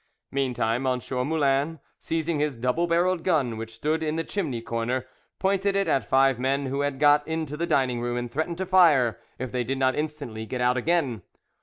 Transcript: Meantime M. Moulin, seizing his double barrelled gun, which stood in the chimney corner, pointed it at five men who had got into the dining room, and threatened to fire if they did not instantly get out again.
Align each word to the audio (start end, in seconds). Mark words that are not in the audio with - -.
Meantime 0.31 0.87
M. 0.87 0.97
Moulin, 1.27 1.79
seizing 1.99 2.39
his 2.39 2.55
double 2.55 2.87
barrelled 2.87 3.23
gun, 3.23 3.55
which 3.55 3.71
stood 3.75 4.01
in 4.01 4.15
the 4.15 4.23
chimney 4.23 4.59
corner, 4.59 5.05
pointed 5.37 5.75
it 5.75 5.87
at 5.87 6.09
five 6.09 6.39
men 6.39 6.65
who 6.65 6.81
had 6.81 6.97
got 6.97 7.27
into 7.27 7.55
the 7.55 7.67
dining 7.67 8.01
room, 8.01 8.17
and 8.17 8.31
threatened 8.31 8.57
to 8.57 8.65
fire 8.65 9.19
if 9.37 9.51
they 9.51 9.63
did 9.63 9.77
not 9.77 9.95
instantly 9.95 10.47
get 10.47 10.59
out 10.59 10.75
again. 10.75 11.21